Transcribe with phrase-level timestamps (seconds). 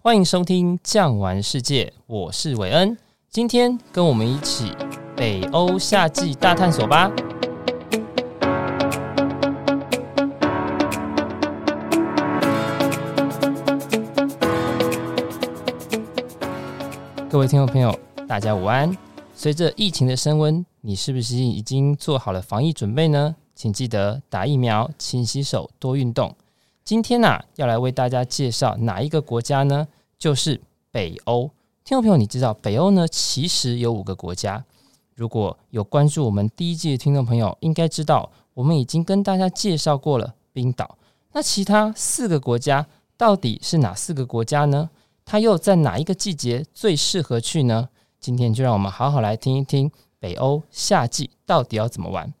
[0.00, 2.96] 欢迎收听《酱玩世界》，我是韦恩。
[3.28, 4.72] 今天跟我们一起
[5.16, 7.10] 北欧夏季大探索吧！
[17.28, 17.92] 各位听众朋友，
[18.28, 18.96] 大家午安。
[19.34, 23.34] 随着疫情的升温，你是不是已经做好了防疫准备呢？
[23.56, 26.32] 请记得打疫苗、勤洗手、多运动。
[26.88, 29.86] 今天呢、要来为大家介绍哪一个国家呢？
[30.18, 30.58] 就是
[30.90, 31.50] 北欧。
[31.84, 34.64] 听众朋友，你知道北欧呢，其实有五个国家。
[35.14, 40.96] 如果有关注我们第一季的听众朋友，应该知道我们已经跟大家介绍过了冰岛。
[41.32, 42.86] 那其他四个国家
[43.18, 44.88] 到底是哪四个国家呢？
[45.26, 47.90] 它又在哪一个季节最适合去呢？
[48.18, 52.32] 今天就让我们好好来听一听北欧夏季到底要怎么玩。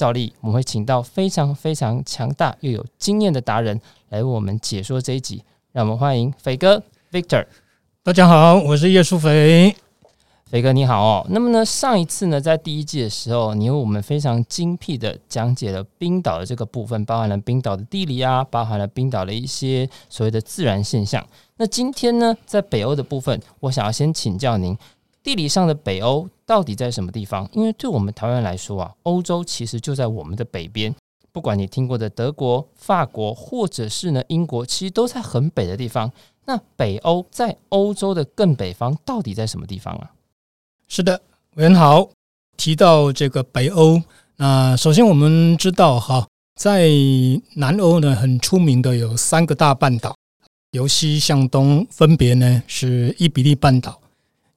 [0.00, 3.78] 照例，我们会请到非常非常强大又有经验的达人
[4.08, 5.44] 来为我们解说这一集。
[5.72, 6.82] 让我们欢迎肥哥
[7.12, 7.44] Victor。
[8.02, 9.76] 大家好，我是叶淑肥。
[10.46, 11.26] 肥哥你好哦。
[11.28, 21.22] 那么呢，上一次呢，在第一季的时候，你为我们非常精辟的讲解了冰岛的这个部分，包含了冰岛的地理啊，包含了冰岛的一些所谓的自然现象。
[21.58, 24.74] 那今天呢，在北欧的部分，我想要先请教您。
[25.22, 27.48] 地理上的北欧到底在什么地方？
[27.52, 30.94] 因为对我们台湾来说啊，欧洲其实就在我们的北边。
[31.32, 36.10] 不管你听过的德国、法国，或者是呢英国，其实都在很北的地方。
[36.46, 40.10] 那北欧在欧洲的更北方，到底在什么地方啊？
[40.88, 41.20] 是的，
[41.54, 42.10] 很好。
[42.56, 44.02] 提到这个北欧，
[44.36, 46.88] 那首先我们知道哈，在
[47.54, 50.16] 南欧呢，很出名的有三个大半岛，
[50.72, 53.99] 由西向东分别呢是伊比利半岛。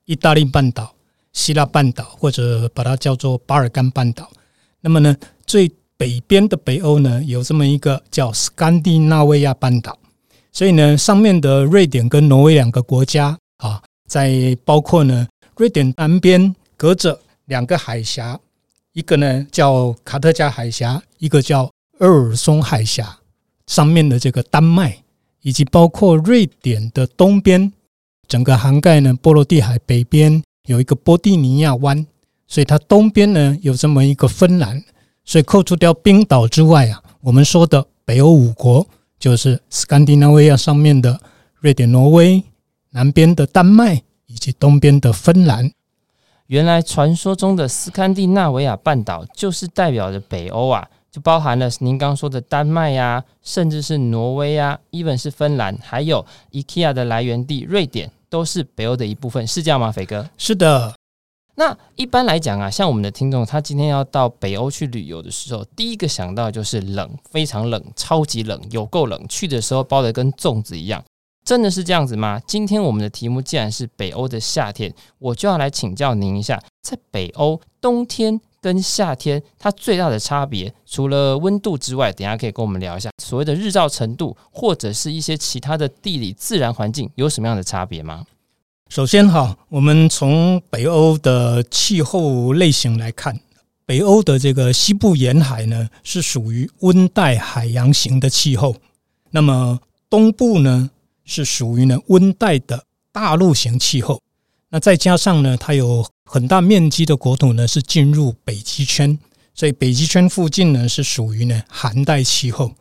[0.06, 0.94] 意大利半岛、
[1.32, 4.30] 希腊半岛，或者把它叫做巴尔干半岛。
[4.82, 5.16] 那么呢，
[5.46, 9.98] 最北边的北欧呢，有这么一个叫斯堪的纳维亚半岛。
[10.52, 18.40] 所以呢，上面的瑞典跟挪威两个国家啊，在包括呢，瑞典南边隔着两个海峡，
[18.92, 23.18] 一个呢叫卡特加海峡，一个叫厄尔松海峡。
[23.68, 25.02] 上面的这个丹麦，
[25.42, 27.72] 以及包括瑞典的东边。
[28.34, 32.04] 整个涵盖呢，波罗的海北边有一个波蒂尼亚湾，
[32.48, 34.84] 所以它东边呢有这么一个芬兰，
[35.24, 38.88] 所以扣除掉冰岛之外啊，我们说的北欧五国
[39.20, 41.20] 就是斯堪的纳维亚上面的
[41.60, 42.44] 瑞典、挪威，
[42.90, 45.72] 南边的丹麦以及东边的芬兰。
[46.48, 58.10] 原来传说中的斯堪的纳维亚半岛就是代表着北欧啊，就包含了您刚说的丹麦呀、甚至是挪威呀，even 是芬兰，还有 IKEA 的来源地瑞典。
[58.34, 59.92] 都是北欧的一部分，是这样吗？
[59.92, 60.96] 斐哥，是的。
[61.54, 69.24] 那一般来讲啊，像我们的听众，他今天要到北欧去旅游的时候，第一个想到就是冷，非常冷，超级冷，有够冷。
[69.30, 71.04] 去的时候包的跟粽子一样，
[71.46, 72.42] 真的是这样子吗？
[72.48, 78.42] 今天我们的题目既然是北欧的夏天，我就要来请教您一下，在北欧冬天。
[78.64, 88.24] 跟夏天它最大的差别，除了温度之外，等下可以跟我们聊一下所谓的日照程度，或者是一些其他的地理自然环境有什么样的差别吗？
[88.88, 93.38] 首先哈，我们从北欧的气候类型来看，
[93.86, 98.78] 北欧的这个西部沿海呢是属于温带海洋型的气候，
[99.32, 100.90] 那么东部呢
[101.26, 104.22] 是属于呢温带的大陆型气候。
[104.70, 109.18] 那再加上呢，它有很大面积的国土呢是进入北极圈，
[109.54, 112.72] 所以北极圈附近呢是属于呢寒带气候。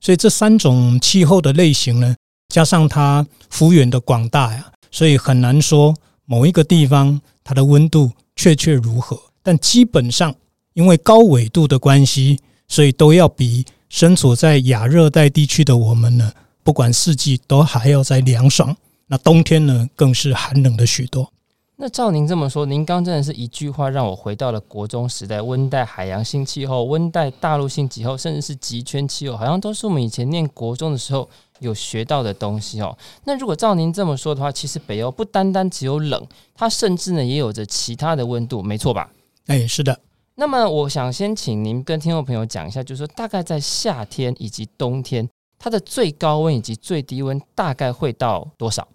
[0.00, 2.16] 所以这三种气候的类型呢，
[2.48, 9.20] 加上它幅员的广大呀，所以很难说某一个地方它的温度确切如何。
[9.42, 10.34] 但基本上
[10.74, 16.32] 因为高纬度的关系，所以都要比身处在亚热带地区的我们呢，
[16.64, 18.74] 不管四季都还要再凉爽。
[19.06, 21.30] 那冬天呢，更是寒冷的许多。
[21.84, 31.28] 那照您这么说，您刚真的是一句话让我回到了国中时代，温带海洋性气候、温带大陆性气候，甚至是极圈气候，好像都是我们以前念国中的时候
[31.58, 32.96] 有学到的东西哦。
[33.24, 36.24] 那如果照您这么说的话，其实北欧不单单只有冷，
[36.54, 39.10] 它甚至呢也有着其他的温度，没错吧？
[39.48, 39.98] 哎，是的。
[40.36, 45.28] 那么我想先请您跟听众朋友讲一下，就是说大概在夏天以及冬天，
[45.58, 48.86] 它的最高温以及最低温大概会到多少？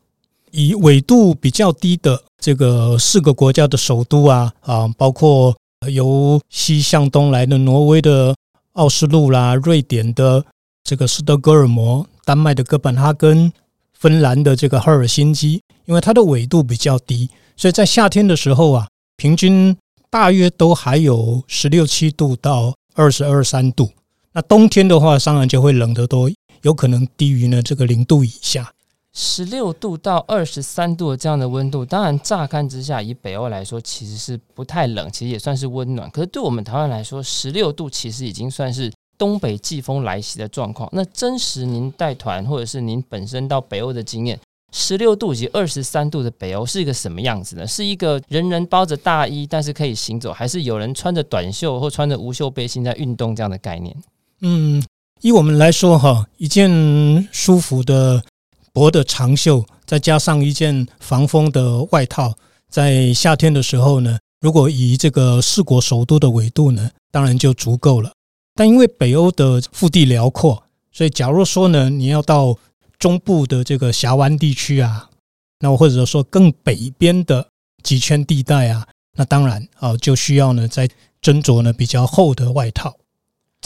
[0.58, 5.56] 以纬度比较低的这个四个国家的首都啊啊，包括
[5.88, 8.36] 由西向东来的挪威的
[8.74, 10.44] 奥斯陆啦、瑞典的
[10.84, 13.54] 这个斯德哥尔摩、丹麦的哥本哈根、
[13.94, 19.78] 芬兰的这个赫尔辛基，因为它的纬度比较低，所以在夏天的时候啊，平均
[20.10, 23.92] 大约都还有十六七度到二十二三度。
[24.32, 26.28] 那冬天的话，当然就会冷得多，
[26.64, 28.72] 有可能低于呢这个零度以下。
[29.20, 36.08] 十六度到二十三度的这样的温度，当然乍看之下，以北欧来说，其实是不太冷，其实也算是温暖。
[36.12, 40.88] 可是对我们台湾来说，十六度其实已经算是东北季风来袭的状况。
[40.92, 44.40] 那真实您带团或者是您本身到北欧的经验，
[44.72, 47.66] 十六度以及二十三度的北欧是一个什么样子呢？
[47.66, 53.98] 是一个人人包着大衣，但是可以行走，还是有人穿着短袖或穿着无袖背心在运动这样的概念？
[54.42, 54.84] 嗯，
[55.22, 58.24] 以我们来说哈，一件舒服的。
[58.78, 62.32] 薄的长袖，再加上一件防风的外套，
[62.70, 68.12] 在夏天的时候呢，如果以这个四国首都的纬度呢，当然就足够了。
[68.54, 72.56] 但因为北欧的腹地辽阔，所以假如说呢，你要到
[73.00, 75.10] 中部的这个峡湾地区啊，
[75.60, 77.48] 那或者说更北边的
[77.82, 78.88] 极圈地带啊，
[79.18, 80.88] 那当然啊，就需要呢再
[81.20, 82.96] 斟酌呢比较厚的外套。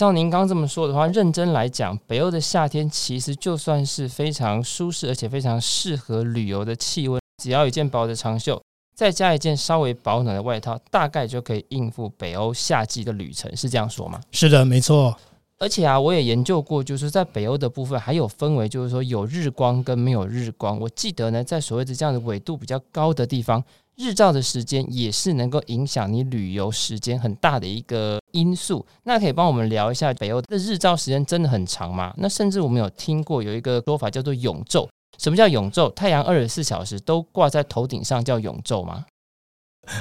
[0.01, 8.59] 照您刚这么说的话，认真来讲，北欧的夏天其实就算是非常舒适而且非常适合旅游的气温，只要一件薄的长袖，
[8.95, 14.19] 再加一件稍微保暖的外套，大概就可以应付北欧夏季的旅程，是这样说吗？
[14.31, 15.15] 是的，没错。
[15.59, 20.79] 而且啊，我也研究过，就是在北欧的部分还有分为，就是说有日光跟没有日光。
[20.79, 23.63] 我记得呢，在所谓的这样的纬度比较高的地方。
[24.01, 28.85] 日照的时间也是能够影响你旅游时间很大的一个因素。
[29.03, 32.13] 那可以帮我们聊一下北欧的日照时间真的很长吗？
[32.17, 34.89] 那甚至我们有听过有一个说法叫做永昼。
[35.17, 35.91] 什么叫永昼？
[35.91, 39.05] 太阳二十四小时都挂在头顶上叫永昼吗？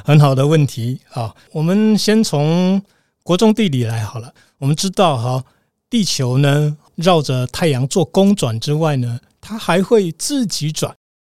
[0.04, 1.34] 很好的问题啊！
[1.52, 2.80] 我们先从
[3.22, 4.32] 国中地理来好了。
[4.58, 5.44] 我们知道哈，
[5.90, 10.94] 地球呢绕着太阳做公转之外呢，它还会自己转，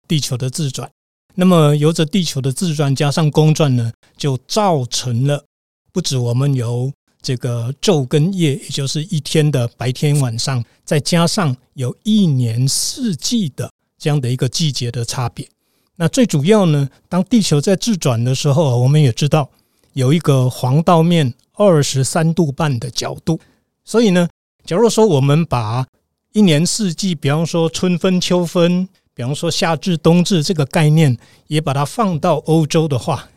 [0.06, 0.90] 地球的自转。
[1.34, 5.42] 那么，由着地球的自转加上公转呢，就造成了
[5.90, 6.92] 不止我们有
[7.22, 15.48] 这个昼跟夜，也就是一天的白天晚上，再加上有一年四季的这样的一个季节的差别。
[15.96, 19.48] 那最主要呢，当地球在自转的时候，我们也知道
[19.94, 23.40] 有一个黄道面二十三度半的角度。
[23.86, 24.28] 所以呢，
[24.66, 25.86] 假如说我们把
[26.34, 28.86] 一年四季，比方说春分、秋分。
[29.14, 31.16] 比方说夏至、冬至这个概念，
[31.46, 33.28] 也把它放到欧洲的话，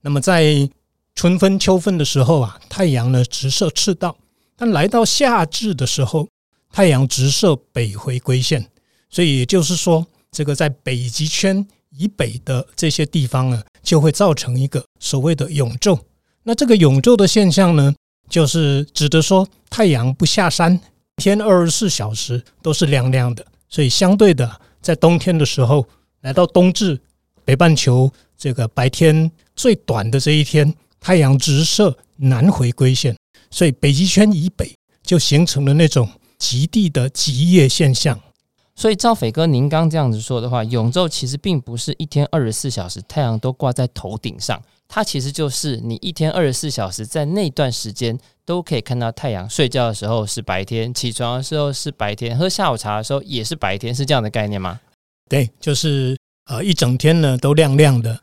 [0.00, 0.70] 那么在
[1.16, 4.10] 春分、秋分的时候啊，太阳呢直射赤道；
[4.56, 6.28] 但来到夏至的时候，
[6.72, 8.64] 太阳直射北回归线。
[9.10, 15.98] 所以也就是说，这个在北极圈以北的这些地方呢，就会造成一个所谓的永昼。
[16.44, 17.92] 那这个永昼的现象呢，
[18.28, 20.80] 就是指的说太阳不下山，
[21.16, 23.44] 天二十四小时都是亮亮的。
[23.68, 24.60] 所以相对的。
[24.84, 25.88] 在冬天的时候，
[26.20, 27.00] 来到冬至，
[27.42, 33.16] 北半球这个白天最短的这一天，太阳直射南回归线，
[33.50, 36.06] 所以北极圈以北就形成了那种
[36.38, 38.20] 极地的极夜现象。
[38.76, 49.48] 所以赵斐哥，您刚这样子说的话，永昼其实并不是一天二十四小时太阳都挂在头顶上，它其实就是你一天二十四小时在那段时间都可以看到太阳。
[49.48, 54.80] 睡觉的时候是白天，起床的时候是白天，喝下午茶的时候也是白天，是这样的概念吗？
[55.28, 58.20] 对，就是呃一整天呢都亮亮的，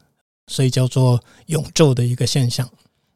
[0.48, 2.70] 所以叫做永昼的一个现象。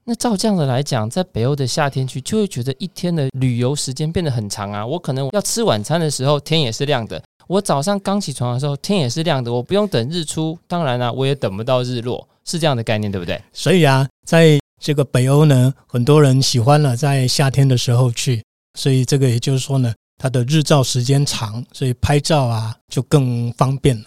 [0.07, 4.86] 那照这样的来讲，在北欧的夏天去，就会觉得一天的旅游时间变得很长啊。
[4.86, 9.52] 我可能要吃晚餐的时候，天也是亮的；我早上刚起床的时候，天也是亮的。
[9.52, 13.42] 我不用等日出，当然啦、啊，我也等不到日落，是这样的概念，对不对？
[13.52, 18.44] 所以啊，在这个北欧呢，很多人喜欢了在夏天的时候去，
[18.75, 24.04] 所以这个也就是说呢，它的日照时间长，所以拍照啊就更方便了。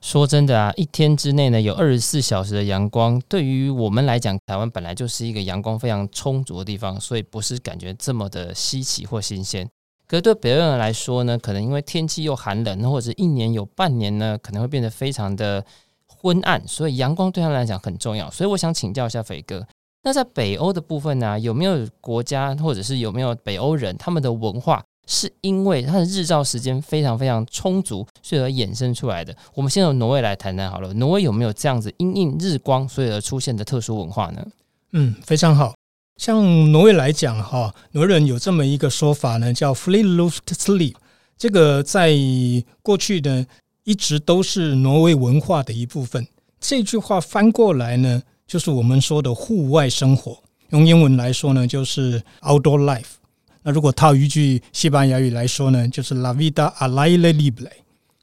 [0.00, 9.68] 说真的啊，一天之内呢，有二十四小时的阳光，对于我们来讲，台湾本来就是一个阳光非常充足的地方，所以不是感觉这么的稀奇或新鲜。
[10.06, 15.62] 可是对北欧人来说呢，可能因为天气又寒冷，或者一年有半年呢，可能会变得非常的
[16.06, 18.30] 昏暗，所以阳光对他们来讲很重要。
[18.30, 19.66] 所以我想请教一下肥哥，
[20.02, 24.82] 那在北欧的部分呢，有没有国家或者是有没有北欧人他们的文化？
[25.04, 29.36] 是因为它的日照时间非常非常充足，所以而衍生出来的。
[29.52, 30.94] 我们先从挪威来谈谈好了。
[30.94, 34.46] 挪威有没有这样子因应日光所以而出现的特殊文化呢？
[34.92, 35.74] 嗯，非常好。
[36.16, 40.94] 像挪威来讲哈，挪威人有这么一个说法呢，叫 “Friluftsliv”。
[41.36, 42.14] 这个在
[42.80, 43.44] 过去呢，
[43.82, 46.28] 一直都是挪威文化的一部分。
[46.60, 50.38] 这句话翻过来呢，就是我们说的户外生活。
[50.70, 53.14] 用英文来说呢，就是 “outdoor life”。
[53.62, 57.70] 那如果套一句西班牙语来说呢，就是 La vida al aire libre，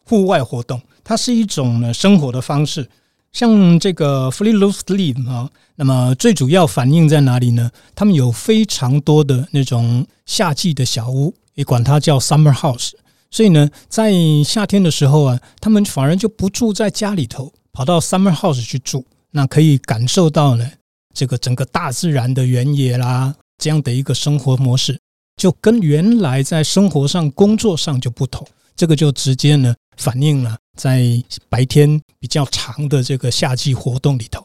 [0.04, 2.90] 户外活动，它是一种呢生活的方式。
[3.32, 7.70] 像这个 Friluftsliv 啊，那么最主要反映在哪里呢？
[7.94, 12.94] 他们有非常多的那种夏季的小屋，也管它叫 Summer House。
[13.32, 14.12] 所以呢，在
[14.44, 20.70] 夏天的时候啊，他们反而就不住在家里头，跑到 summer house 去住，那可以感受到呢，
[21.14, 25.00] 这个整个大自然的原野啦，这样的一个生活模式，
[25.36, 28.48] 就跟原来在生活上、工作上就不同。
[28.76, 31.04] 这个就直接呢反映了在
[31.50, 34.42] 白天比较长的这个夏季活动里头。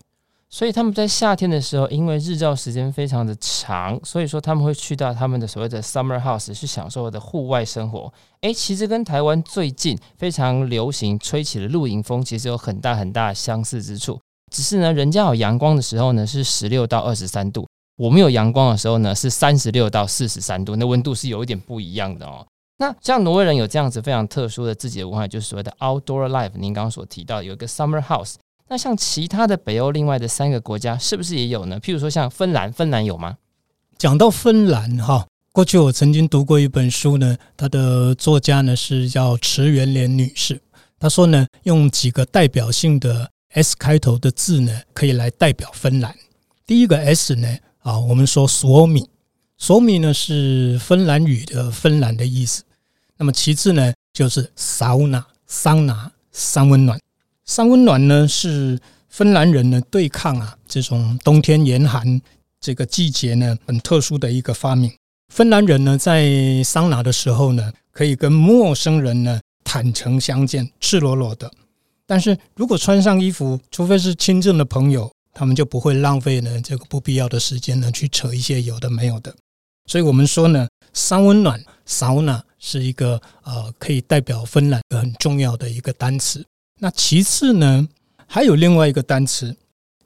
[0.51, 8.13] 所以他们在夏天的时候，因为日照时间非常的长，所以说他们会去到他们的所谓的 summer house 去享受的户外生活。
[8.43, 14.21] 诶，其实跟台湾最近非常流行吹起的露营风，其实有很大很大的相似之处。
[14.55, 22.47] 只是呢，人家有阳光的时候呢是十六到二十三度，我们有阳光的时候呢是三十六到四十三度，那温度是有一点不一样的哦。
[22.79, 26.53] 那像挪威人有这样子非常特殊的自己的文化，就是所谓的 outdoor life。
[26.55, 28.35] 您刚刚所提到有一个 summer house。
[28.69, 31.81] 那像其他的北欧另外的三个国家，是不是也有呢？
[31.81, 33.37] 譬如说像芬兰，芬兰有吗？
[33.99, 40.61] 讲到芬兰哈，过去我曾经读过一本书呢，它的作家呢是叫池元莲女士。
[41.01, 46.15] 她说呢，用几个代表性的 S 开头的字呢，可以来代表芬兰。
[46.67, 49.09] 第一个 S 呢，啊，我们说索米，
[49.57, 52.65] 索米呢是芬兰语的芬兰的意思。
[53.17, 56.99] 那么其次呢，就是桑拿，桑拿，三温暖。
[57.45, 58.77] 三温暖呢，是
[59.09, 62.21] 芬兰人呢对抗啊这种冬天严寒
[62.61, 64.93] 这个季节呢很特殊的一个发明。
[65.29, 71.53] 芬兰人呢在桑拿的时候呢，可以跟陌生人呢坦诚相见，赤裸裸的。
[72.07, 79.35] 但是如果穿上衣服，除非是亲近的朋友，他们就不会浪费呢这个不必要的时间呢去扯一些有的没有的。
[79.87, 86.45] 所以我们说呢，三温暖 sauna 是一个呃可以代表芬兰的很重要的一个单词。
[86.81, 87.87] 那其次呢，
[88.27, 89.55] 还有另外一个单词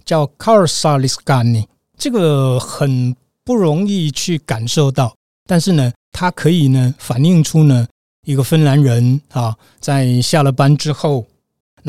[0.05, 3.14] 叫 k a r s a l i s k a n i 这个很
[3.45, 5.14] 不容易去感受到，
[5.47, 7.87] 但是呢，它可以呢反映出呢
[8.26, 11.26] 一个芬兰人啊，在下了班之后，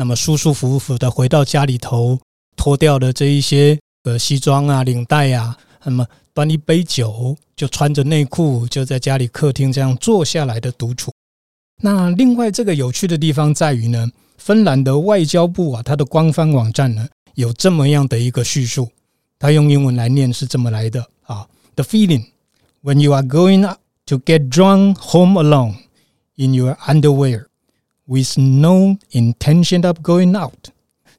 [0.00, 2.18] 那么舒舒服服的回到家里头，
[2.56, 5.54] 脱掉的这一些呃西装啊、领带啊，
[5.84, 11.12] 那么端一杯酒，就穿着内裤就在家里客厅这样坐下来的独处。
[11.82, 14.08] 那另外这个有趣的地方在于呢。
[14.38, 18.88] 芬兰的外交部啊，它的官方网站呢有这么样的一个叙述，
[19.38, 22.24] 它用英文来念是这么来的啊：The feeling
[22.82, 23.76] when you are going out
[24.06, 25.74] to get drunk home alone
[26.36, 27.48] in your underwear
[28.10, 30.70] with no intention of going out，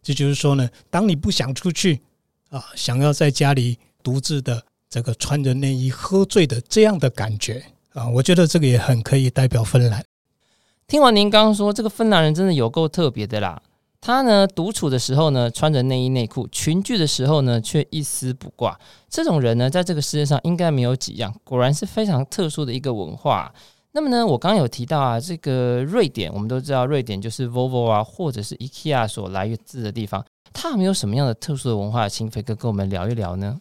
[0.03, 2.01] 这就是说呢，当你不想出去
[2.49, 10.03] 啊，想要在家里独自的这个穿着内衣喝醉的这样的感觉啊，我觉得这个也很可以代表芬兰。
[10.85, 13.61] 听完您刚刚说，这个芬兰人真的有够特别的啦。
[14.01, 18.77] 他呢，独处的时候呢，穿着内衣内裤；群聚的时候呢，却一丝不挂。
[19.07, 21.33] 这种人呢，在这个世界上应该没有几样。
[21.45, 23.53] 果然是非常特殊的一个文化。
[23.93, 30.25] 那么呢，我刚刚有提到啊，这个瑞典，我们都知道瑞典就是 Volvo 啊，或者是 IKEA 所来自的地方。
[30.53, 32.07] 它有没有什么样的特殊的文化？
[32.07, 33.59] 请飞哥跟我们聊一聊呢？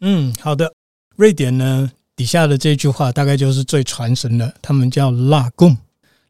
[0.00, 0.72] 嗯，好的。
[1.16, 5.76] 瑞典呢，底下的这句话大概就是最传神的，他们叫 Lagom。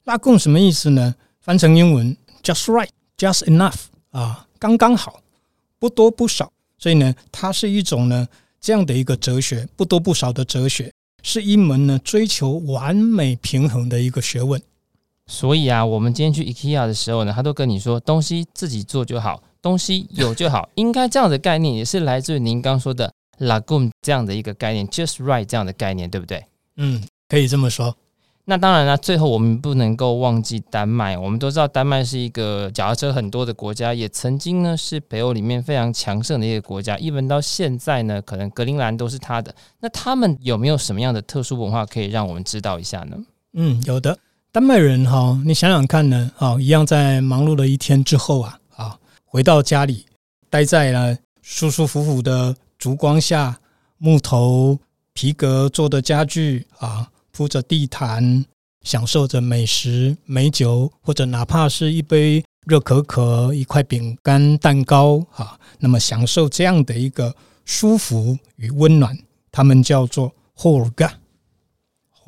[0.05, 1.15] 拉贡什么意思呢？
[1.41, 5.21] 翻成英文，just right，just enough 啊，刚刚好，
[5.79, 6.51] 不多不少。
[6.79, 8.27] 所以呢，它是一种呢
[8.61, 10.93] 这样的一个哲学，不多不少的哲学，
[11.31, 14.59] 是一门呢追求完美平衡的一个学问。
[15.27, 26.43] 所以啊，我们今天去 IKEA 的时候呢，他都跟你说，东西自己做就好，东西有就好，应该这样的概念也是来自于您刚说的 Lagom 这样的一个概念，just right 这样的概念，对不对？
[26.79, 27.95] 嗯，可以这么说。
[28.51, 31.19] 那当然了，最后我们不能够忘记丹麦。
[31.19, 36.97] 我们都知道丹麦是一个脚踏车很多的国家，也曾经呢是北欧里面非常强盛的一个国家。
[36.97, 39.55] 一直到现在呢，可能格陵兰都是他的。
[39.81, 43.19] 那他们有没有什么样的特殊文化可以让我们知道一下呢？
[43.53, 44.19] 嗯，有的。
[44.51, 50.07] 丹麦人哈，你想想看呢，啊，一样在忙碌了一天之后啊，啊，回到家里，
[50.49, 53.59] 待在了舒舒服服的烛光下，
[53.99, 54.79] 木头、
[55.13, 57.11] 皮革做的家具啊。
[57.39, 58.45] 铺着地毯，
[58.83, 67.33] 享受着美食、美酒，或者哪怕是一杯热可可、一块饼干、蛋糕，哈，那么享受这样的一个
[67.65, 69.17] 舒服与温暖，
[69.53, 70.33] 他们叫做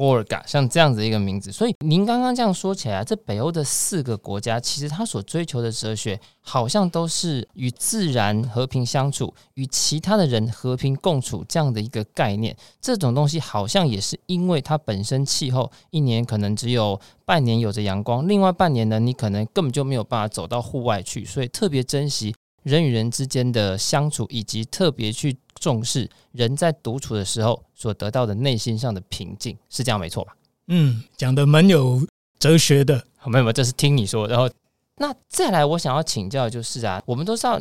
[0.00, 0.21] Holga。
[0.21, 12.57] Holga 像这样子一个名字，所以您刚刚这样说起来，这北欧的四个国家，其实他所追求的哲学，好像都是与自然和平相处，与其他的人和平共处这样的一个概念。
[12.80, 25.37] 这种东西好像也是因为它本身气候一年可能只有半年有着阳光，另外半年呢，你可能根本就没有办法走到户外去，所以特别珍惜人与人之间的相处，以及特别去。
[25.61, 30.35] 重视人在独处的时候所得到的内心上的平静，是这样没错吧？
[30.69, 32.00] 嗯，讲的蛮有
[32.38, 32.95] 哲学的。
[33.26, 34.26] 没有没有，这是听你说。
[34.26, 34.49] 然后，
[34.97, 37.61] 那再来，我想要请教的就是啊，我们都知道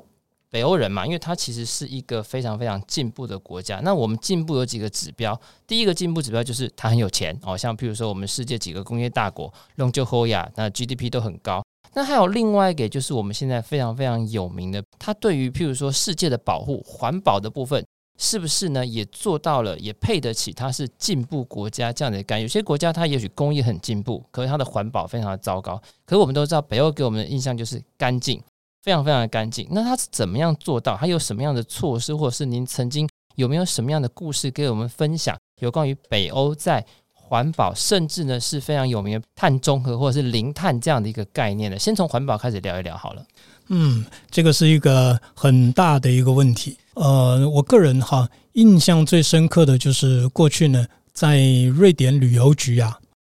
[0.49, 3.81] 北欧人嘛，因为他其实是一个非常非常进步的国家。
[3.83, 5.37] 那我们进步有几个指标？
[5.67, 11.61] 第一个进步指标就是他很有钱哦，像譬如说我们世界几个工业大国，龙就后亚，那 GDP 都很高。
[11.93, 17.85] 那还有另外一个，就是我们现在非常非常有名的，它对于譬如说世界的保护、环保的部分。
[18.21, 18.85] 是不是呢？
[18.85, 22.41] 也做到了，也配得起它是进步国家这样的概念。
[22.41, 25.81] 有些国家它也许工业很进步，可是它的环保非常的糟糕。
[26.05, 28.43] 可是我们都知道，北欧给我们的印象就是干净，
[28.83, 29.65] 非常非常的干净。
[29.71, 30.97] 那它是怎么样做到？
[30.97, 35.37] 它有什么样的措施，或者是您曾经有没有什么样的故事给我们分享？
[35.61, 36.85] 有关于北欧在
[37.29, 41.77] 环保，甚至呢是非常有名的碳中和或者是零碳这样的一个概念的。
[41.77, 43.23] 先从环保开始聊一聊好了。
[43.67, 46.75] 嗯，这个是一个很大的一个问题。
[46.95, 51.39] 呃，我个人哈印象最深刻的就是过去呢，在
[51.75, 52.97] 瑞典旅游局啊，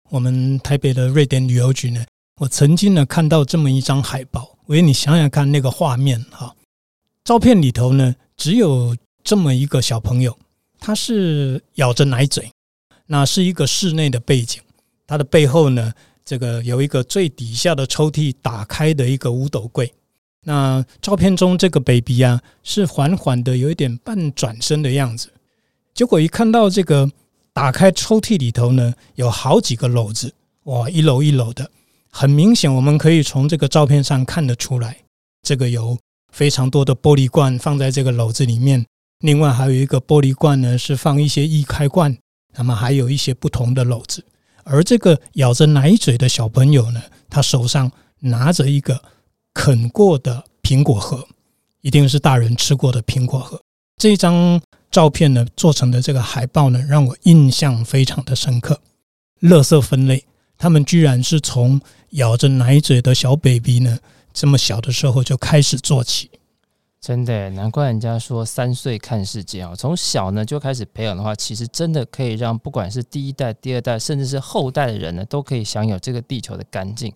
[0.10, 2.02] 我们台北的瑞典旅游局呢，
[2.40, 4.50] 我曾经呢看到这么一张海报。
[4.68, 6.56] 我给你想想看那个画面哈，
[7.26, 10.36] 照片里头呢只有这么一个小朋友，
[10.80, 12.50] 他是咬着奶嘴，
[13.12, 14.62] 那是一个室内的背景，
[15.06, 15.92] 它的背后呢，
[16.24, 19.94] 这个有一个最底下的抽屉打开的一个五斗柜。
[20.46, 25.30] 那照片中这个 baby 啊，是缓缓的有一点半转身的样子。
[25.94, 27.12] 结果一看到这个
[27.52, 31.70] 打开抽屉里头呢，有好几个篓子，哇，一篓一篓的，
[32.10, 35.00] 很明显我们可以从这个照片上看得出来，
[35.44, 35.98] 这个有
[36.32, 38.86] 非常多的玻璃罐放在这个篓子里面。
[39.20, 42.18] 另外还有一个玻璃罐呢，是放一些易开罐，
[42.56, 44.24] 那么还有一些不同的篓子。
[44.64, 49.02] 而这个咬着奶嘴的小朋友呢，他手上拿着一个。
[49.54, 51.28] 啃过的苹果核，
[51.82, 53.62] 一定是大人吃过的苹果核。
[53.98, 58.80] 这张照片呢，做成的这个海报呢，让我印象非常的深刻。
[59.42, 60.24] 垃圾分类，
[60.58, 61.82] 他们居然是从
[62.12, 64.00] 咬着奶嘴的小 baby 呢，
[64.32, 66.31] 这么小的时候就开始做起。
[67.02, 69.74] 真的，难怪人家说三岁看世界啊！
[69.76, 77.12] 从小呢就开始培养的话，其实真的可以让不管是第一代、第二代，甚至是后代的人呢，都可以享有这个地球的干净。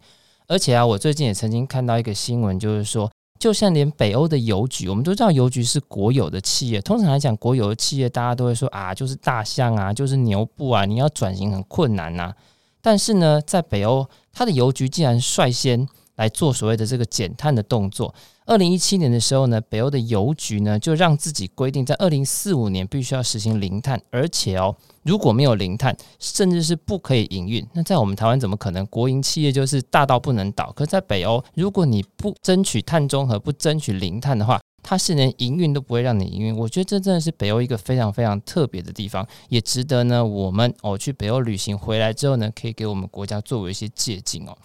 [0.48, 6.82] 而且啊，我最近也曾经看到一个新闻，就是说，就像连北欧的邮局，我们都知道邮局是国有的企业。
[6.82, 12.34] 通常来讲，国有的企业大家都会说啊，就是大象啊，就是牛步啊，你要转型很困难呐。
[12.82, 18.14] 但是呢，在北欧，它的邮局竟然率先来做所谓的这个减碳的动作。
[18.46, 27.66] 二零一七年的时候呢，北欧的邮局呢就让自己规定，在二零四五年必须要实行零碳，而且哦，如果没有零碳，甚至是不可以营运。
[27.74, 28.86] 那在我们台湾怎么可能？
[28.86, 30.72] 国营企业就是大到不能倒。
[30.76, 36.56] 可在北欧，如果你不争取碳中和，不争取零碳的话，它是连营运都不会让你营运。
[36.56, 44.56] 我觉得这真的是北欧一个非常非常特别的地方，也值得呢我们哦去北欧旅行回来之后呢，可以给我们国家作为一些借鉴哦。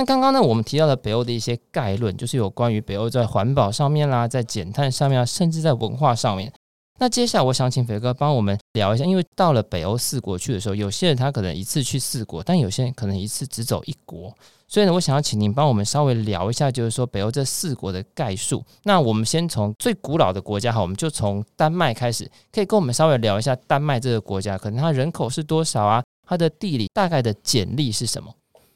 [0.00, 6.50] 那刚刚呢，我们提到了北欧的一些概论，就是有关于北欧在环保上面啦，在减碳上面啊，甚至在文化上面。
[6.98, 14.34] 那接下来我想请肥哥帮我们聊一下，因为到了北欧四国去的时候，有些人他可能一次去四国，但有些人可能一次只走一国。
[14.66, 18.64] 所以呢，我想要请您帮我们稍微聊一下，就是说北欧这四国的概述。
[18.84, 26.02] 那我们先从最古老的国家哈，我们就从丹麦开始，可以跟我们稍微聊一下丹麦这个国家，可能它人口是多少啊？
[26.26, 28.32] 它的地理大概的简历是什么？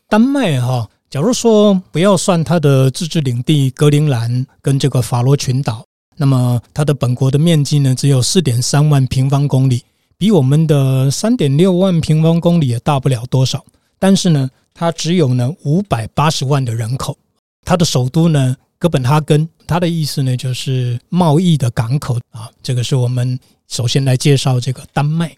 [0.07, 0.87] 丹麦哈。
[1.11, 5.85] 假如说不要算它的自治领地格陵兰跟这个法罗群岛，
[6.17, 9.85] 那么它的本国的面积呢，只有四点三万平方公里，
[10.19, 13.65] 比我们的三点六万平方公里也大不了多少。
[14.01, 17.17] 但是呢，它只有呢五百八十万的人口，
[17.65, 22.51] 它的首都呢哥本哈根，它的意思呢就是贸易的港口啊。
[22.61, 23.39] 这个是我们
[23.69, 25.37] 首先来介绍这个丹麦。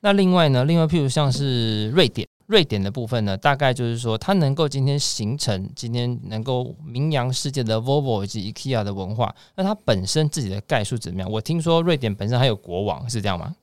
[0.00, 2.28] 那另外呢，另外譬如像是瑞典。
[2.52, 11.30] 瑞典的部分呢，大概就是说，它能够今天形成今天能够名扬世界的 Volvo 以及 IKEA 的文化，那它本身自己的概述怎么样？
[11.30, 13.56] 我听说瑞典本身还有国王，是这样吗？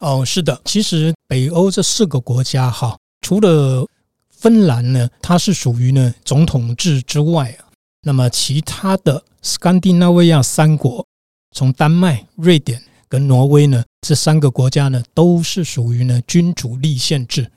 [0.00, 0.60] 哦，是的。
[0.66, 3.88] 其实北欧这四个国家哈，除了
[4.28, 7.64] 芬兰呢，它是属于呢总统制之外啊，
[8.02, 11.06] 那么其他的斯堪的纳维亚三国，
[11.52, 17.50] 从丹麦、瑞典跟挪威呢，这三个国家呢，都是属于呢君主立宪制。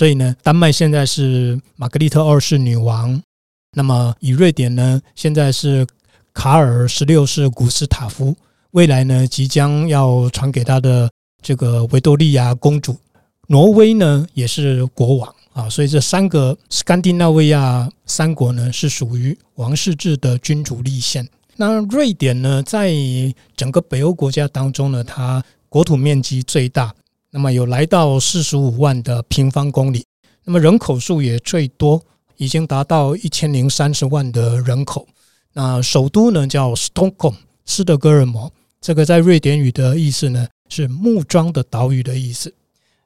[0.00, 3.20] 所以呢，丹麦现在是玛格丽特二世女王，
[3.76, 5.86] 那么以瑞典呢，现在是
[6.32, 8.34] 卡尔十六世古斯塔夫，
[8.70, 11.10] 未来呢即将要传给他的
[11.42, 12.96] 这个维多利亚公主。
[13.48, 21.28] 挪威呢也是国王啊，所以这三个斯堪的纳维亚三国呢是属于王室制的君主立宪。
[21.56, 22.90] 那瑞典呢，在
[23.54, 26.90] 整个北欧国家当中呢，它国土面积最大。
[27.32, 30.04] 那么有来到四十五万的平方公里，
[30.44, 32.02] 那么人口数也最多，
[32.36, 35.06] 已经达到一千零三十万的人口。
[35.52, 42.52] 那首都呢叫 Stockholm，斯德哥尔摩，这个在瑞典语的意思呢是木桩的岛屿的意思。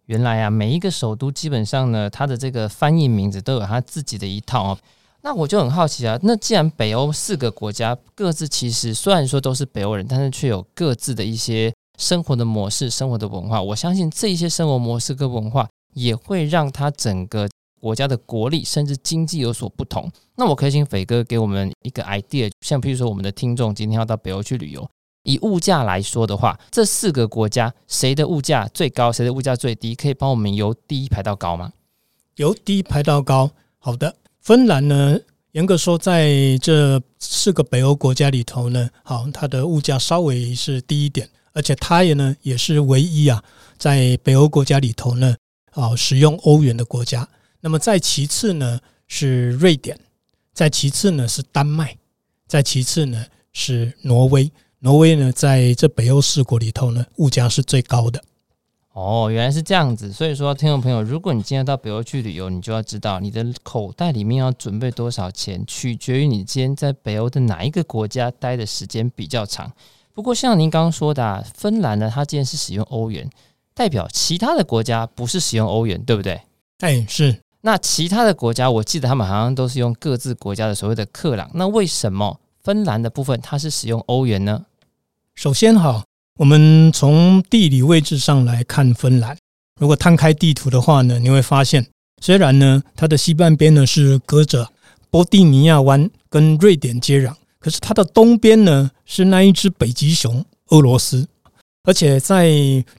[0.06, 4.78] 原来啊，每一个首都基本上呢，它的这个翻译名字都有它自己的一套哦。
[5.22, 13.62] 那我就很好奇啊，那既然北欧四个国家各自其实虽然说都是北欧人，但是却有各自的一些生活的模式、生活的文化。
[13.62, 17.48] 我相信这些生活模式跟文化也会让它整个
[17.80, 20.10] 国家的国力甚至经济有所不同。
[20.36, 24.88] 那我可以请斐哥给我们一个 idea，像比如说我们的听众今天要到北欧去旅游，
[25.22, 29.94] 以物价来说的话，这四个国家谁的物价最高，谁的物价最低？
[29.94, 31.72] 可以帮我们由低排到高吗？
[32.36, 34.16] 由低排到高，好的。
[34.40, 35.18] 芬兰呢，
[35.52, 43.42] 严格说，在这四个北欧国家里头呢，好，它的物价稍微是低一点，而且它也呢也是唯一啊，
[43.78, 45.34] 在北欧国家里头呢，
[45.70, 47.26] 啊，使用欧元的国家。
[47.60, 49.98] 那么再其次呢是瑞典，
[50.52, 51.96] 再其次呢是丹麦，
[52.46, 54.52] 再其次呢是挪威。
[54.80, 58.22] 挪威呢，在这北欧四国里头呢，物价是最高的。
[58.92, 69.72] 哦，原来是这样子，所以说，听众朋友，如果你今天到北欧去旅游，你就要知道你的口袋里面要准备多少钱，取决于你今天在北欧的哪一个国家待的时间比较长。
[70.14, 73.28] 不过，像您刚刚说的，啊，芬兰呢，它既然是使用欧元，
[73.74, 76.40] 代表其他的国家不是使用欧元，对不对？
[76.78, 77.36] 哎，是。
[77.62, 81.50] 那其他的国家，我记得他们好像都是用各自国家的所谓的克朗。
[81.54, 84.64] 那为什么芬兰的部分它是使用欧元呢？
[85.34, 86.04] 首先，哈。
[86.36, 89.38] 我们从地理位置上来看芬兰，
[89.80, 91.86] 如果摊开地图的话呢，你会发现，
[92.20, 94.68] 虽然呢它的西半边呢是隔着
[95.10, 101.26] 波蒂尼亚湾跟瑞典接壤，可是它的东边呢是那一只北极熊俄罗斯，
[101.84, 102.52] 而且在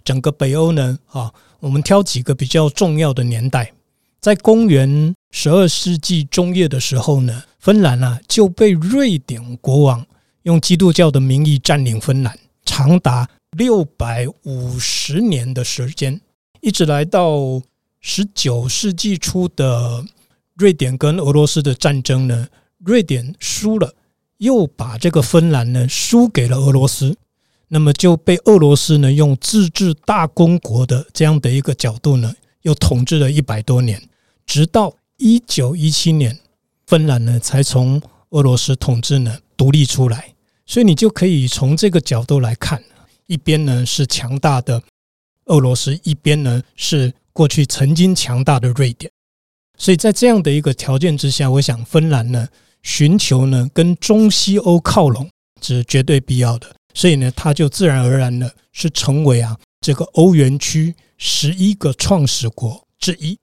[0.04, 3.71] 整个北欧呢，啊，我们挑几个比较重要的年代，
[4.19, 10.04] 在公元十二世纪中叶的时候呢，芬兰啊就被瑞典国王
[10.41, 12.36] 用基督教的名义占领芬兰。
[12.65, 16.19] 长达六百五十年的时间，
[16.62, 17.62] 一直来到
[18.01, 20.04] 十九世纪初的
[20.56, 22.47] 瑞典跟俄罗斯的战争呢，
[22.80, 23.93] 瑞典输了，
[24.37, 27.15] 又把这个芬兰呢输给了俄罗斯，
[27.69, 34.01] 那么就被俄罗斯呢用自治大公国的这样的一个角度呢，又统治了一百多年，
[34.45, 36.37] 直到一九一七年，
[36.87, 40.33] 芬兰呢才从俄罗斯统治呢独立出来。
[40.65, 42.83] 所以你就可以从这个角度来看，
[43.27, 44.81] 一边呢是强大的
[45.45, 49.11] 俄罗斯，一边呢是过去曾经强大的瑞典。
[49.77, 52.47] 所以在这样的一个条件之下，我想芬兰呢
[52.85, 55.27] 寻求呢跟中西欧靠拢
[55.59, 56.67] 这是绝对必要的。
[56.93, 63.37] 所以呢，它就自然而然的是成为啊这个欧元区十一个创始国之一。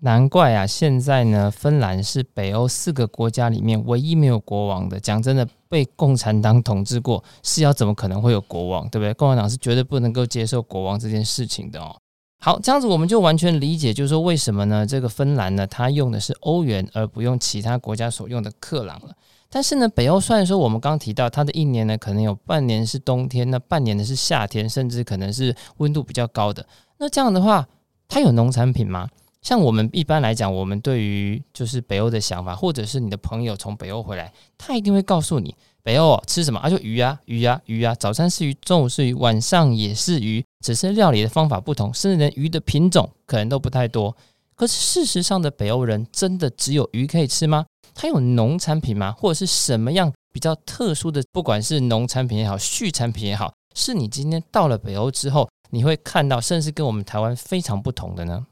[0.00, 4.98] 难怪啊，现在呢，芬兰是北欧四个国家里面唯一没有国王的。
[4.98, 9.12] 讲真的，被共产党统治过，是要怎么可能会有国王，对不对？
[9.14, 11.94] 共产党是绝对不能够接受国王这件事情的哦。
[12.40, 14.86] 好，这样子我们就完全理解，就是说为什么呢？
[14.86, 19.12] 这个芬兰呢，它用的是欧元，而不用其他国家所用的克朗了。
[19.50, 26.64] 但是呢，北欧虽然说我们刚刚提到它的一年呢，可能有半年是冬天，那半年的是夏天，甚至可能是温度比较高的。
[26.98, 27.66] 那这样的话，
[28.06, 29.08] 它有农产品吗？
[29.48, 36.68] 像我们一般来讲，我们对于就是北欧的想法，或者是你的朋友从北欧回来，他一定会告诉你，北欧、吃什么啊？
[36.68, 44.14] 就鱼啊，鱼啊，鱼啊，早餐是鱼，中午是鱼，晚上也是鱼，只是料理的方法不同，甚至连鱼的品种可能都不太多。
[44.54, 47.64] 可是事实上的北欧人真的只有鱼可以吃吗？
[47.94, 49.12] 他有农产品吗？
[49.12, 51.22] 或者是什么样比较特殊的？
[51.32, 58.44] 不管是农产品也好，畜产品也好，是你今天到了北欧之后，你会看到，甚至跟我们台湾非常不同的呢？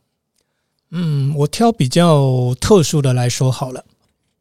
[0.90, 3.84] 嗯，我挑比较特殊的来说好了，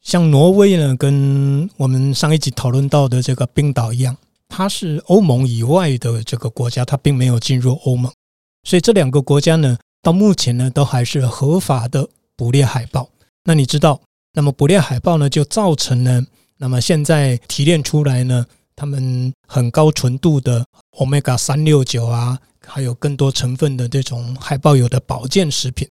[0.02, 4.16] 像挪威呢，跟我们上一集讨论到的这个冰岛一样，
[4.48, 8.12] 它是欧盟以外的这个国家，它并没有进入欧盟，
[8.64, 13.10] 所以这两个国家呢，到目前呢都还是合法的捕猎海豹。
[13.44, 14.00] 那你知道，
[14.34, 16.24] 那么捕猎海豹呢，就造成了，
[16.58, 25.88] 那么现在提炼出来呢，他们很高纯度的 Omega 三六九啊，还有更多成分的这种海豹油的保健食品。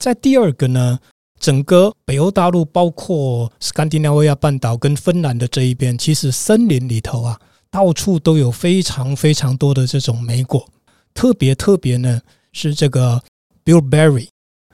[0.00, 0.98] 在第二个呢，
[1.38, 7.38] 整个北欧大陆，包括斯堪的纳维亚半岛跟芬兰的这一边，其实森林里头啊，
[7.70, 10.66] 到处都有非常非常多的这种莓果。
[11.12, 12.18] 特别特别呢，
[12.54, 13.22] 是这个
[13.62, 14.26] bilberry，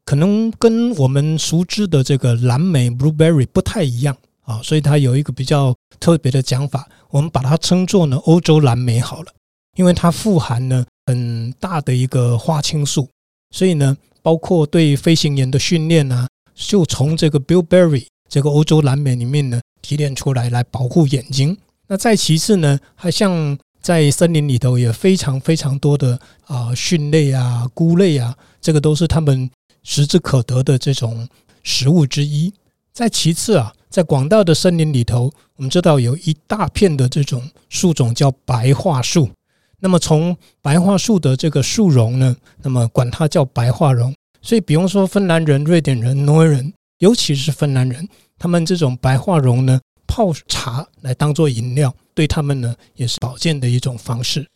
[0.05, 9.33] 可能跟我们熟知的这个蓝莓 blueberry 不太一样啊，所以它有一个比较特别的讲法，我们把它称作呢欧洲蓝莓好了，
[9.75, 13.09] 因为它富含呢很大的一个花青素，
[13.51, 13.97] 所以呢。
[14.27, 21.57] 包括对飞行员的训练啊，就从这个 bilberry 这个欧洲蓝莓里面呢提炼出来，来保护眼睛。
[21.87, 29.49] 那再其次呢，还像在森林里头也非常非常多的啊蕈类啊、菇类啊，这个都是他们
[29.85, 31.29] 食之可得的这种
[31.63, 32.53] 食物之一。
[32.93, 39.31] 再其次啊，在广大的森林里头，我们知道有一大片的这种树种叫白桦树。
[39.79, 44.15] 那么从白桦树的这个树茸呢，那么管它叫白桦茸。
[44.41, 48.09] 所以，比方说芬兰人、瑞典人、挪威人，尤其是芬兰人，
[48.39, 54.47] 他们这种白桦茸呢，泡茶来当做饮料，对他们呢也是保健的一种方式。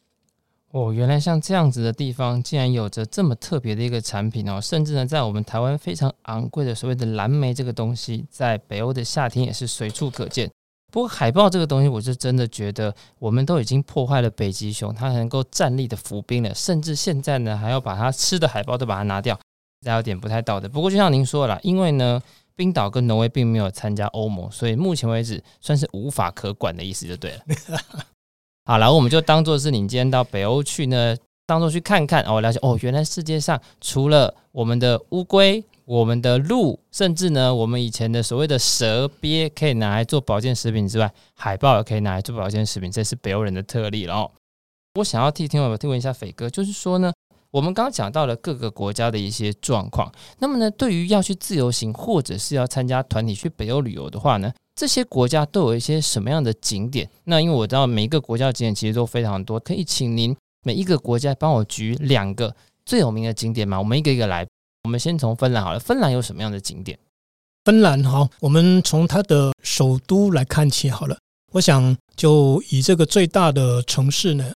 [0.70, 10.48] 哦，原来像这样子的地方，竟然有着这么特别的一个产品哦，甚至呢，在我们台湾非常昂贵的所谓的蓝莓这个东西，在北欧的夏天也是随处可见。
[10.90, 19.38] 不过海豹这个东西，我是真的觉得，我们都已经破坏了北极熊它能够站立的浮冰了，甚至现在呢，还要把它吃的海豹都把它拿掉，
[19.84, 20.68] 这有点不太道德。
[20.68, 22.20] 不过就像您说了，因为呢，
[22.56, 27.40] 冰岛跟挪威并没有参加欧盟，所以目前为止算是无法可管的意思就对了。
[28.66, 35.64] 好了，我们就当做是你今天到北欧去呢，当做去看看哦，了解哦，原来世界上除了我们的乌龟。
[35.90, 44.30] 我们的鹿，甚至呢，我们以前的所谓的蛇鳖可以拿来做保健食品之外，海豹也可以拿来做保健食品，这是北欧人的特例了哦。
[44.94, 47.12] 我想要替听众听问一下斐哥，就是说呢，
[47.50, 57.10] 我们刚刚讲到了各个国家的一些状况，那么呢，对于要去自由行或者是要参加团体去北欧旅游的话呢，这些国家都有一些什么样的景点？
[57.24, 62.54] 那因为我知道每一个国家的景点其实都非常多，可以请您每一个国家帮我举两个
[62.86, 63.76] 最有名的景点吗？
[63.76, 64.46] 我们一个一个来。
[64.84, 66.98] 我们先从芬兰好了，芬兰有什么样的景点？
[67.64, 71.18] 芬兰好，我们从它的首都来看起好了。
[71.52, 74.52] 我想就以这个最大的城市呢，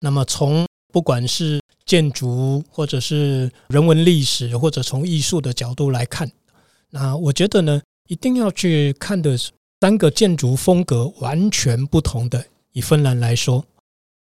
[0.00, 6.30] 那么从不管是建筑或者是人文历史，或者从艺术的角度来看，
[6.90, 9.36] 那我觉得呢，一定要去看的
[9.80, 12.46] 三个建筑风格完全不同的。
[12.72, 13.64] 以芬兰来说，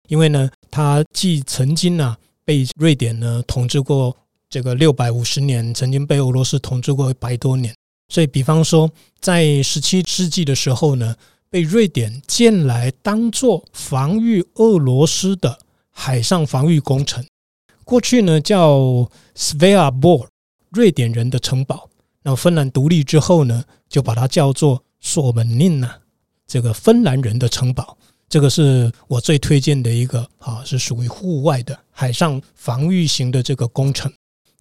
[0.08, 4.16] 因为呢，它既曾经啊被瑞典呢统治过。
[4.52, 7.74] 这个六百五十年，曾经被俄罗斯统治过一百多年，
[8.10, 11.16] 所以比方说，在十七世纪的时候呢，
[11.48, 15.58] 被瑞典建来当做防御俄罗斯的
[15.90, 17.24] 海上防御工程。
[17.82, 20.28] 过去呢叫 s v e a b o r
[20.68, 21.88] 瑞典人的城堡。
[22.22, 25.98] 那芬兰独立之后呢，就把它叫做索门宁娜，
[26.46, 27.96] 这个芬兰人的城堡。
[28.28, 34.12] 这个是我最推荐的一个啊，是属于户外的海上防御型的这个工程。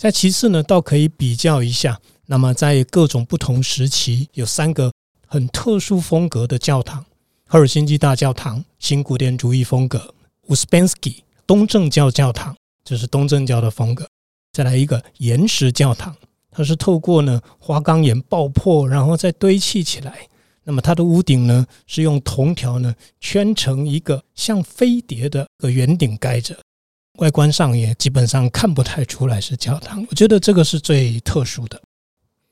[0.02, 2.02] 再其次呢，倒可以比较一下。
[2.26, 4.92] 那么在各种不同时期，有三个
[5.28, 7.06] 很特殊风格的教堂：
[7.46, 10.00] 赫尔辛基大教堂，新古典主义风格；
[10.48, 14.04] 乌斯宾斯基东正教教堂，这是东正教的风格；
[14.52, 16.16] 再来一个岩石教堂，
[16.50, 20.28] 它是透过呢花岗岩爆破，然后再堆砌起来。
[20.64, 26.58] 那么它的屋顶呢，是用铜条呢圈成一个像飞碟的个圆顶盖着。
[27.20, 31.82] 外观上也基本上看不太出来是教堂，我觉得这个是最特殊的。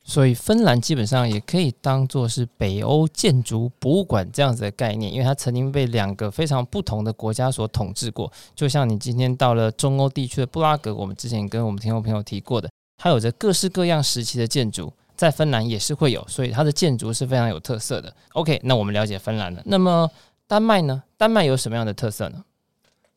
[0.03, 8.31] 所以芬兰基本上也可以当做是北欧建筑博物馆这样子的概念，因为它曾经被两个非常不同的国家所统治过。
[8.55, 12.67] 就像你今天到了中欧地区的布拉格，我们之前跟我们听众朋友提过的，
[12.97, 18.11] 它有着各式各样时期的建筑，在芬兰也是会有，所以它的建筑是非常有特色的。
[18.33, 19.61] OK，那我们了解芬兰了。
[19.65, 20.09] 那么
[20.47, 21.03] 丹麦呢？
[21.17, 22.43] 丹麦有什么样的特色呢？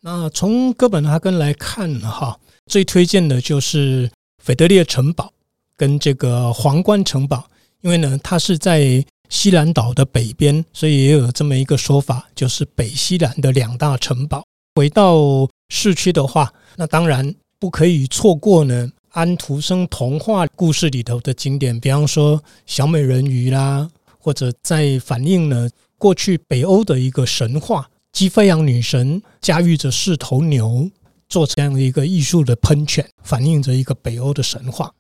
[0.05, 2.37] 那从哥本哈根来看哈，
[2.67, 4.11] 最推荐的就是
[4.43, 5.33] 斐德烈城堡
[5.77, 7.47] 跟这个皇冠城堡，
[7.83, 14.43] 因为呢，它是在西兰岛的北边，所以也有这么一个说法，就是北西兰的两大城堡。
[14.75, 23.89] 回到市区的话，那当然不可以错过呢安徒生童话故事里头的经典，比方说小美人鱼啦，
[24.19, 27.89] 或者在反映呢过去北欧的一个神话。
[28.13, 30.91] 基菲扬女神驾驭着四头牛，
[31.31, 34.93] 做这样的一个艺术的喷泉，反映着一个北欧的神话。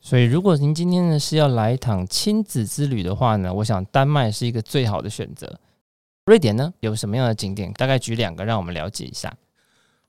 [0.00, 5.58] 所以，如果您今天呢是要来一趟亲子之旅的话呢，我想丹麦是一个最好的选择。
[6.26, 7.72] 瑞典呢有什么样的景点？
[7.72, 9.34] 大概举两个让我们了解一下。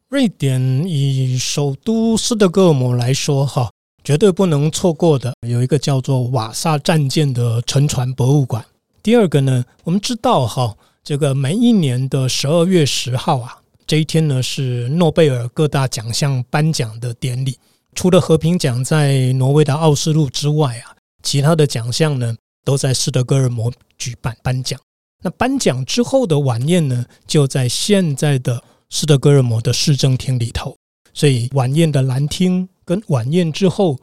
[0.08, 3.71] 瑞典以首都斯德哥尔摩来说，哈，
[4.03, 8.63] 绝对不能错过的有一个叫做瓦萨战舰的沉船博物馆。
[9.01, 10.77] 第二个呢，我们知道哈。
[11.05, 17.55] 这个每一年的十二月十号啊，这一天呢是诺贝尔各大奖项颁奖的典礼。
[17.93, 24.79] 除了和平奖在挪威的奥斯陆之外啊，其他的奖项呢都在斯德哥尔摩举办颁奖。
[25.21, 30.75] 那颁奖之后的晚宴呢，就在现在的斯德哥尔摩的市政厅里头。
[31.13, 33.95] 所以晚宴的蓝厅跟晚宴之后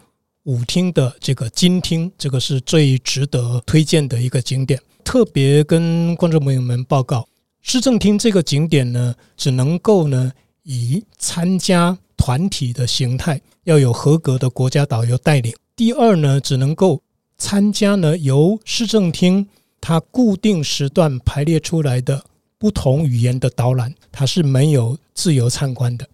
[0.45, 4.81] 舞厅的这个金厅，这个是最值得推荐的一个景点。
[5.05, 7.29] 特别跟观众朋友们报告，
[7.61, 15.53] 市政厅这个景点呢，只能够呢以参加团体的形态，要有合格的国家导游带领。
[15.77, 17.03] 第二呢，只能够
[17.37, 19.47] 参加呢由市政厅
[19.81, 22.25] 它固定时段排列出来的
[22.59, 26.07] 不同语言的导览，它是没有自由参观的。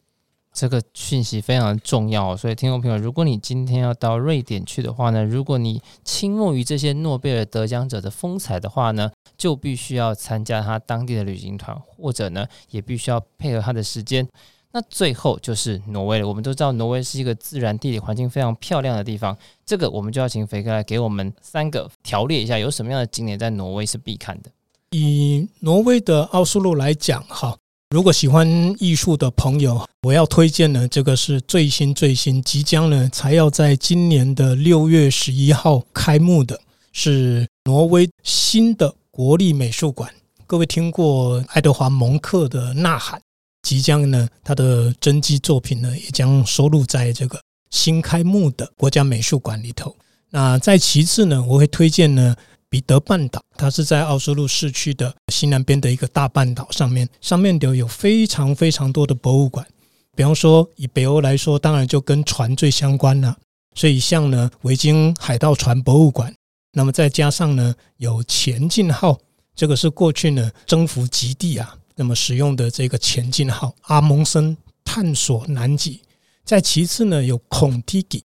[0.58, 14.26] 这个讯息非常重要，所以听众朋友，如果你今天要到瑞典去的话呢，如果你倾慕于这些诺贝尔得奖者的风采的话呢，就必须要参加他当地的旅行团，或者呢，也必须要配合他的时间。
[14.72, 16.26] 那最后就是挪威了。
[16.26, 19.38] 我们都知道，挪威是一个自然地理环境非常漂亮的地方。
[19.64, 24.50] 这个我们就要请肥哥来给我们三个条列一下，有什么样的景点在挪威是必看的。
[24.90, 27.56] 以挪威的奥斯陆来讲，哈。
[27.90, 28.46] 如果喜欢
[28.78, 36.60] 艺术的朋友，我要推荐呢，这个是最新最新，即将呢才要在今年的六月十一号开幕的，
[36.92, 40.12] 是挪威新的国立美术馆。
[40.46, 43.18] 各位听过爱德华蒙克的《呐喊》？
[43.62, 49.96] 即将呢，他的真迹作品呢也将收录在这个新开幕的国家美术馆里头。
[50.28, 52.36] 那再其次呢，我会推荐呢。
[52.70, 59.66] 彼得半岛，它是在奥斯陆市区的西南边的一个大半岛上面，上面都有非常非常多的博物馆。
[60.14, 63.36] 比方说，以北欧来说，当然就跟船最相关了。
[63.74, 66.34] 所以，像呢维京海盗船博物馆，
[66.72, 69.18] 那么再加上呢有前进号，
[69.54, 76.02] 这个是过去呢征服极地啊，那么使用的这个前进号阿蒙森探索南极。
[76.44, 78.24] 再其次呢有孔蒂基，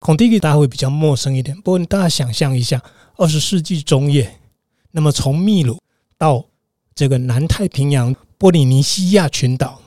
[0.00, 2.82] 孔蒂基大家会比较陌生一点，不过大家想象一下。
[3.16, 4.40] 二十世纪中叶，
[4.92, 5.78] 那么从秘鲁
[6.16, 6.42] 到
[6.94, 9.78] 这个南太平洋波利尼西亚群岛，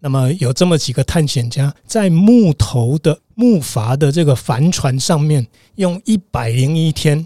[0.00, 5.46] 那么有这么几个探险家在木头的木筏的这个帆船上面，
[5.76, 7.24] 用一百零一天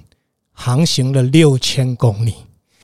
[0.53, 2.35] 航行了六千公里。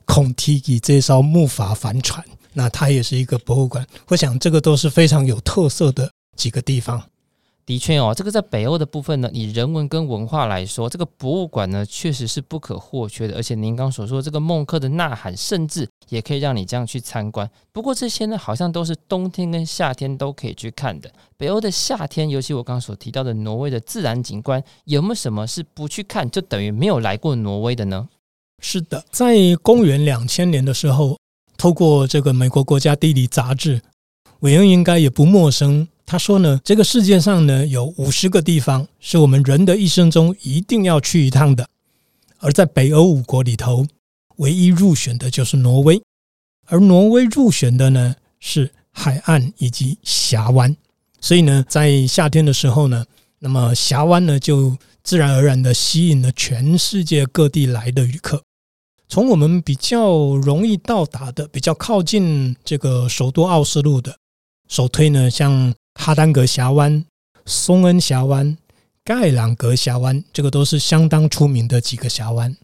[0.05, 3.85] 孔蒂基这艘木筏帆船，那它也是一个博物馆。
[4.07, 6.99] 我想这个都是非常有特色的几个地方。
[7.65, 13.35] 的确哦，这个在北欧的部分呢，以人文跟文化来说，这个博物馆呢确实是不可或缺的。
[13.35, 17.49] 而且您刚所说这个孟克的呐喊，甚至也可以让你这样去参观。
[17.71, 21.09] 不过这些呢，好像都是冬天跟夏天都可以去看的。
[21.37, 28.09] 北欧的夏天，尤其我刚刚所提到的挪威的自然景观，有没有什么是不去看就等于没有来过挪威的呢？
[28.61, 31.17] 是的，在公元两千年的时候，
[31.57, 33.81] 透过这个美国国家地理杂志，
[34.41, 35.87] 伟恩应该也不陌生。
[36.13, 41.67] 他说呢，这个世界上呢有五十个地方是我们人的一生中一定要去一趟的，
[42.37, 43.83] 而在北欧五国里头，
[44.35, 45.99] 唯一入选的就是挪威，
[46.67, 50.77] 而挪威入选的呢是海岸以及峡湾，
[51.19, 53.03] 所以呢，在夏天的时候呢，
[53.39, 58.39] 那么峡湾呢就自然而然的吸引了全世界各地来的旅客。
[59.09, 64.15] 从我们比较容易到达的、比较靠近这个首都奥斯陆的，
[64.69, 65.73] 首推呢像。
[65.95, 67.05] 哈丹格峡湾、
[67.45, 68.57] 松恩峡湾、
[69.03, 72.55] 盖朗格峡湾，这个都是相当出名的几个峡湾。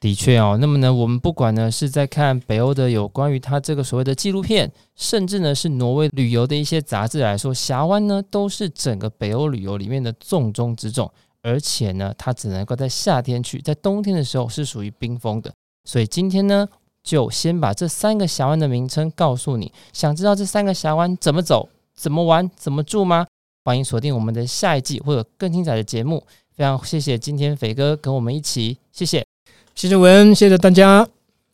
[0.00, 11.10] 的确哦，那么呢，我们不管呢是在看北欧的有关于它这个所谓的纪录片，甚至呢是挪威旅游的一些杂志来说，峡湾呢都是整个北欧旅游里面的重中之重。
[11.42, 15.52] 而且呢，它只能够在夏天去，在冬天的时候是属于冰封的。
[15.84, 16.68] 所以今天呢，
[17.02, 19.72] 就先把这三个峡湾的名称告诉你。
[19.92, 21.68] 想知道这三个峡湾怎么走？
[21.94, 22.50] 怎么玩？
[22.56, 23.26] 怎么住吗？
[23.64, 26.26] 欢迎锁定我们的下一季，会有更精彩的节目。
[26.54, 29.26] 非常谢谢今天肥哥跟我们一起，谢谢，
[29.74, 31.06] 谢谢文，谢谢大家。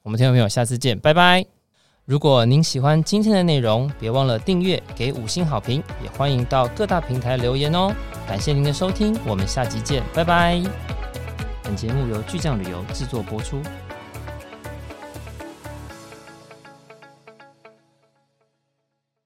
[0.03, 1.47] 我们听众朋友，下次见，拜拜。
[2.05, 7.95] 如果您喜欢今天的内容，别忘了订阅、给五星好评，也欢迎到各大平台留言哦。
[8.27, 10.61] 感谢您的收听，我们下集见，拜拜。
[11.63, 13.63] 本节目由巨匠旅游制作播出。